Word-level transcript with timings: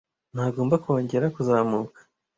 ntagomba 0.33 0.75
kongera 0.85 1.25
kuzamuka 1.35 1.99